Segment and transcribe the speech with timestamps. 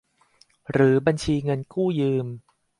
[0.71, 2.27] หรือบัญชีเงินกู้ยืม